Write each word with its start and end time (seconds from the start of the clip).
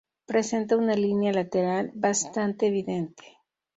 Presenta 0.25 0.77
una 0.77 0.95
línea 0.95 1.31
lateral 1.31 1.91
bastante 1.93 2.65
evidente. 2.65 3.23